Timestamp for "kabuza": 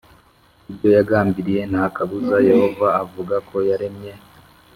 1.95-2.35